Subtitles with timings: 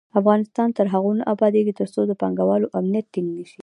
[0.19, 3.59] افغانستان تر هغو نه ابادیږي، ترڅو د پانګه والو امنیت ټینګ نشي.